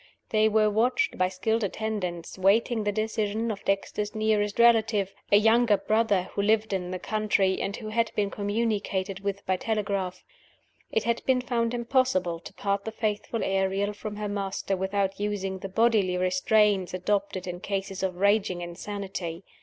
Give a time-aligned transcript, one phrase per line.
[0.31, 5.77] They were watched by skilled attendants, waiting the decision of Dexter's nearest relative (a younger
[5.77, 10.23] brother, who lived in the country, and who had been communicated with by telegraph).
[10.91, 15.59] It had been found impossible to part the faithful Ariel from her master without using
[15.59, 19.43] the bodily restraints adopted in cases of raging insanity.